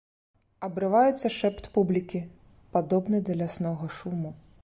Абрываецца 0.67 1.31
шэпт 1.35 1.67
публікі, 1.75 2.23
падобны 2.77 3.17
да 3.27 3.37
ляснога 3.43 3.93
шуму. 4.01 4.35